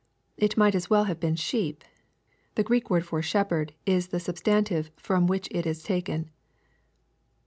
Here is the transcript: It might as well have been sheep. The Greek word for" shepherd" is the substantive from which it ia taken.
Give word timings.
It 0.35 0.57
might 0.57 0.73
as 0.73 0.89
well 0.89 1.03
have 1.03 1.19
been 1.19 1.35
sheep. 1.35 1.83
The 2.55 2.63
Greek 2.63 2.89
word 2.89 3.05
for" 3.05 3.21
shepherd" 3.21 3.75
is 3.85 4.07
the 4.07 4.19
substantive 4.19 4.89
from 4.97 5.27
which 5.27 5.47
it 5.51 5.67
ia 5.67 5.75
taken. 5.75 6.31